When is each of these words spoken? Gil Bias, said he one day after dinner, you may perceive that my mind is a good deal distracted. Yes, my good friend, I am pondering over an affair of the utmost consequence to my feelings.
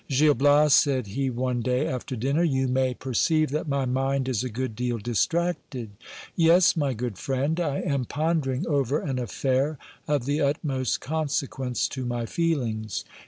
Gil 0.09 0.33
Bias, 0.33 0.73
said 0.73 1.05
he 1.05 1.29
one 1.29 1.61
day 1.61 1.85
after 1.87 2.15
dinner, 2.15 2.41
you 2.41 2.67
may 2.67 2.95
perceive 2.95 3.51
that 3.51 3.67
my 3.67 3.85
mind 3.85 4.27
is 4.27 4.43
a 4.43 4.49
good 4.49 4.75
deal 4.75 4.97
distracted. 4.97 5.91
Yes, 6.35 6.75
my 6.75 6.95
good 6.95 7.19
friend, 7.19 7.59
I 7.59 7.81
am 7.81 8.05
pondering 8.05 8.65
over 8.65 8.99
an 8.99 9.19
affair 9.19 9.77
of 10.07 10.25
the 10.25 10.41
utmost 10.41 11.01
consequence 11.01 11.87
to 11.89 12.03
my 12.03 12.25
feelings. 12.25 13.05